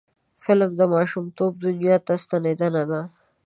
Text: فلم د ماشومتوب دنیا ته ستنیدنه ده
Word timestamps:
فلم 0.43 0.71
د 0.79 0.81
ماشومتوب 0.93 1.51
دنیا 1.65 1.95
ته 2.05 2.13
ستنیدنه 2.23 2.83
ده 2.89 3.01